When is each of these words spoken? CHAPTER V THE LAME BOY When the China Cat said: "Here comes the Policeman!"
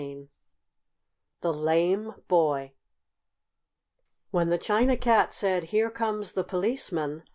CHAPTER 0.01 0.15
V 0.21 0.29
THE 1.41 1.53
LAME 1.53 2.15
BOY 2.27 2.73
When 4.31 4.49
the 4.49 4.57
China 4.57 4.97
Cat 4.97 5.31
said: 5.31 5.65
"Here 5.65 5.91
comes 5.91 6.31
the 6.31 6.43
Policeman!" 6.43 7.21